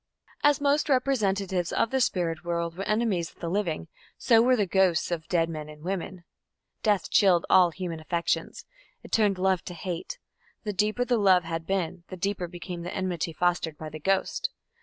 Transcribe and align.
As 0.43 0.59
most 0.59 0.89
representatives 0.89 1.71
of 1.71 1.91
the 1.91 2.01
spirit 2.01 2.43
world 2.43 2.75
were 2.75 2.83
enemies 2.85 3.29
of 3.29 3.37
the 3.39 3.49
living, 3.51 3.87
so 4.17 4.41
were 4.41 4.55
the 4.55 4.65
ghosts 4.65 5.11
of 5.11 5.27
dead 5.27 5.47
men 5.47 5.69
and 5.69 5.83
women. 5.83 6.23
Death 6.81 7.11
chilled 7.11 7.45
all 7.51 7.69
human 7.69 7.99
affections; 7.99 8.65
it 9.03 9.11
turned 9.11 9.37
love 9.37 9.63
to 9.65 9.75
hate; 9.75 10.17
the 10.63 10.73
deeper 10.73 11.05
the 11.05 11.19
love 11.19 11.43
had 11.43 11.67
been, 11.67 12.03
the 12.07 12.17
deeper 12.17 12.47
became 12.47 12.81
the 12.81 12.91
enmity 12.91 13.31
fostered 13.31 13.77
by 13.77 13.89
the 13.89 13.99
ghost. 13.99 14.49